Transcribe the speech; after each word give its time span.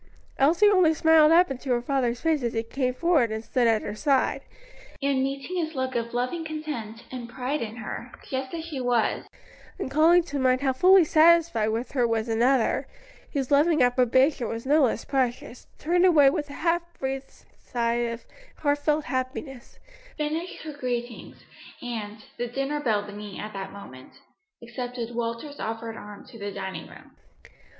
Elsie 0.39 0.67
only 0.67 0.95
smiled 0.95 1.31
up 1.31 1.51
into 1.51 1.69
her 1.69 1.81
father's 1.83 2.21
face 2.21 2.41
as 2.41 2.53
he 2.53 2.63
came 2.63 2.91
forward 2.95 3.31
and 3.31 3.43
stood 3.43 3.67
at 3.67 3.83
her 3.83 3.93
side, 3.93 4.41
and 4.99 5.21
meeting 5.21 5.63
his 5.63 5.75
look 5.75 5.93
of 5.93 6.11
loving 6.11 6.43
content 6.43 7.03
and 7.11 7.29
pride 7.29 7.61
in 7.61 7.75
her, 7.75 8.11
just 8.27 8.51
as 8.55 8.65
she 8.65 8.81
was, 8.81 9.27
and 9.77 9.91
calling 9.91 10.23
to 10.23 10.39
mind 10.39 10.61
how 10.61 10.73
fully 10.73 11.03
satisfied 11.03 11.67
with 11.67 11.91
her 11.91 12.07
was 12.07 12.27
another, 12.27 12.87
whose 13.33 13.51
loving 13.51 13.83
approbation 13.83 14.47
was 14.49 14.65
no 14.65 14.81
less 14.81 15.05
precious, 15.05 15.67
turned 15.77 16.03
away 16.03 16.31
with 16.31 16.49
a 16.49 16.53
half 16.53 16.81
breathed 16.97 17.45
sigh 17.59 17.93
of 18.11 18.25
heartfelt 18.63 19.05
happiness, 19.05 19.77
finished 20.17 20.63
her 20.63 20.73
greetings, 20.73 21.43
and, 21.83 22.25
the 22.39 22.47
dinner 22.47 22.79
bell 22.79 23.05
ringing 23.05 23.39
at 23.39 23.53
that 23.53 23.71
moment, 23.71 24.13
accepted 24.63 25.13
Walter's 25.13 25.59
offered 25.59 25.95
arm 25.95 26.25
to 26.25 26.39
the 26.39 26.51
dining 26.51 26.87
room. 26.87 27.15